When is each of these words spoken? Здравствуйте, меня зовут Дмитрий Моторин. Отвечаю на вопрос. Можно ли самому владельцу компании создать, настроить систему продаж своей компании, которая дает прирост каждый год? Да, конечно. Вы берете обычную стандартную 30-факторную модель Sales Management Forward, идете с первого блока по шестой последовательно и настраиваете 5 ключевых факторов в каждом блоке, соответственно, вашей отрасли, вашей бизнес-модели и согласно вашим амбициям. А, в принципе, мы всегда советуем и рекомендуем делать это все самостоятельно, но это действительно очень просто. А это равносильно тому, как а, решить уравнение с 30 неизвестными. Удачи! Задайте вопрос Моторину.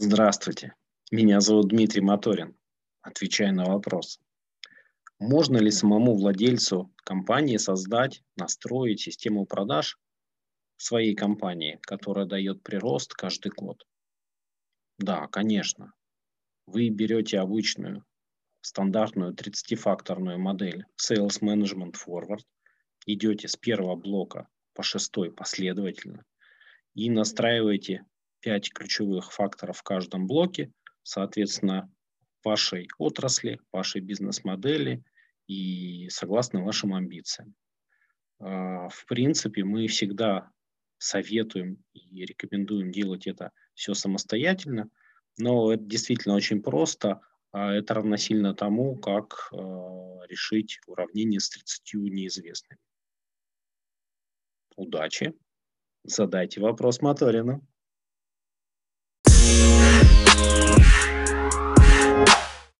Здравствуйте, 0.00 0.74
меня 1.10 1.40
зовут 1.40 1.70
Дмитрий 1.70 2.02
Моторин. 2.02 2.56
Отвечаю 3.02 3.52
на 3.52 3.64
вопрос. 3.64 4.20
Можно 5.18 5.56
ли 5.56 5.72
самому 5.72 6.14
владельцу 6.14 6.94
компании 6.98 7.56
создать, 7.56 8.22
настроить 8.36 9.00
систему 9.00 9.44
продаж 9.44 9.98
своей 10.76 11.16
компании, 11.16 11.80
которая 11.82 12.26
дает 12.26 12.62
прирост 12.62 13.12
каждый 13.14 13.50
год? 13.50 13.88
Да, 14.98 15.26
конечно. 15.26 15.94
Вы 16.66 16.90
берете 16.90 17.40
обычную 17.40 18.04
стандартную 18.60 19.34
30-факторную 19.34 20.38
модель 20.38 20.84
Sales 20.96 21.42
Management 21.42 21.96
Forward, 22.06 22.44
идете 23.04 23.48
с 23.48 23.56
первого 23.56 23.96
блока 23.96 24.46
по 24.74 24.84
шестой 24.84 25.32
последовательно 25.32 26.24
и 26.94 27.10
настраиваете 27.10 28.06
5 28.40 28.72
ключевых 28.72 29.32
факторов 29.32 29.78
в 29.78 29.82
каждом 29.82 30.26
блоке, 30.26 30.72
соответственно, 31.02 31.90
вашей 32.44 32.88
отрасли, 32.98 33.60
вашей 33.72 34.00
бизнес-модели 34.00 35.02
и 35.46 36.08
согласно 36.10 36.64
вашим 36.64 36.94
амбициям. 36.94 37.54
А, 38.38 38.88
в 38.88 39.06
принципе, 39.06 39.64
мы 39.64 39.86
всегда 39.88 40.50
советуем 40.98 41.82
и 41.94 42.24
рекомендуем 42.24 42.90
делать 42.90 43.26
это 43.26 43.52
все 43.74 43.94
самостоятельно, 43.94 44.90
но 45.36 45.72
это 45.72 45.84
действительно 45.84 46.34
очень 46.34 46.62
просто. 46.62 47.20
А 47.50 47.72
это 47.72 47.94
равносильно 47.94 48.54
тому, 48.54 48.96
как 48.96 49.48
а, 49.52 50.26
решить 50.28 50.80
уравнение 50.86 51.40
с 51.40 51.48
30 51.48 51.94
неизвестными. 51.94 52.78
Удачи! 54.76 55.34
Задайте 56.04 56.60
вопрос 56.60 57.00
Моторину. 57.00 57.66